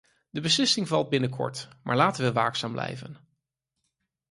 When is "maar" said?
1.83-1.95